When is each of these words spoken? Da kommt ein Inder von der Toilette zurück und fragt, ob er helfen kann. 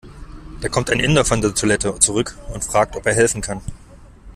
Da 0.61 0.67
kommt 0.67 0.89
ein 0.89 0.99
Inder 0.99 1.23
von 1.25 1.41
der 1.41 1.53
Toilette 1.53 1.93
zurück 1.99 2.35
und 2.55 2.63
fragt, 2.63 2.95
ob 2.95 3.05
er 3.05 3.13
helfen 3.13 3.41
kann. 3.41 3.61